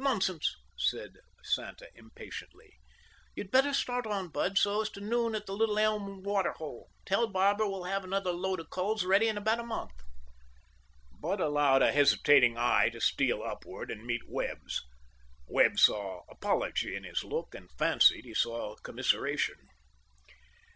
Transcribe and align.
"Nonsense," 0.00 0.56
said 0.76 1.18
Santa 1.44 1.86
impatiently. 1.94 2.74
"You'd 3.36 3.52
better 3.52 3.72
start 3.72 4.08
on, 4.08 4.26
Bud, 4.28 4.58
so 4.58 4.80
as 4.82 4.90
to 4.90 5.00
noon 5.00 5.36
at 5.36 5.46
the 5.46 5.52
Little 5.52 5.78
Elm 5.78 6.24
water 6.24 6.50
hole. 6.50 6.88
Tell 7.06 7.28
Barber 7.28 7.64
we'll 7.64 7.84
have 7.84 8.02
another 8.02 8.32
lot 8.32 8.58
of 8.58 8.70
culls 8.70 9.04
ready 9.04 9.28
in 9.28 9.38
about 9.38 9.60
a 9.60 9.64
month." 9.64 9.92
Bud 11.12 11.38
allowed 11.38 11.82
a 11.82 11.92
hesitating 11.92 12.58
eye 12.58 12.88
to 12.88 13.00
steal 13.00 13.40
upward 13.44 13.92
and 13.92 14.04
meet 14.04 14.28
Webb's. 14.28 14.82
Webb 15.46 15.78
saw 15.78 16.22
apology 16.28 16.96
in 16.96 17.04
his 17.04 17.22
look, 17.22 17.54
and 17.54 17.70
fancied 17.78 18.24
he 18.24 18.34
saw 18.34 18.74
commiseration. 18.82 19.68